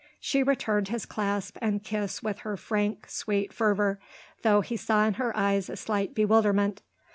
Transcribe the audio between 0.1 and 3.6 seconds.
She returned his clasp and kiss with her frank, sweet